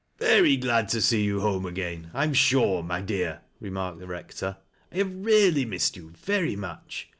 "Very 0.17 0.57
glad 0.57 0.89
to 0.89 0.99
see 0.99 1.23
you 1.23 1.41
home 1.41 1.63
again, 1.63 2.09
I 2.15 2.23
am 2.23 2.33
sure, 2.33 2.81
mj 2.81 3.05
dear" 3.05 3.41
remarked 3.59 3.99
the 3.99 4.07
Eector." 4.07 4.57
I 4.91 4.95
have 4.97 5.13
really 5.13 5.63
missed 5.63 5.95
yoi 5.95 6.09
very 6.09 6.55
much. 6.55 7.07